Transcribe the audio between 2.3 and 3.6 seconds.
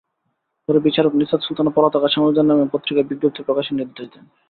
নামে পত্রিকায় বিজ্ঞপ্তি